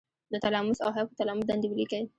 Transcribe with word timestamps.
د 0.31 0.33
تلاموس 0.43 0.79
او 0.85 0.89
هایپو 0.95 1.17
تلاموس 1.19 1.45
دندې 1.47 1.67
ولیکئ. 1.69 2.03